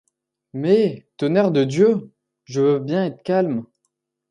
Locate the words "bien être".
2.79-3.21